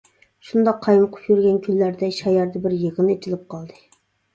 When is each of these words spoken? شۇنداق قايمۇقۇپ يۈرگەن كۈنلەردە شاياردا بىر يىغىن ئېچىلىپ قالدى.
شۇنداق 0.47 0.79
قايمۇقۇپ 0.85 1.29
يۈرگەن 1.33 1.61
كۈنلەردە 1.69 2.13
شاياردا 2.23 2.67
بىر 2.67 2.79
يىغىن 2.83 3.17
ئېچىلىپ 3.19 3.51
قالدى. 3.57 3.83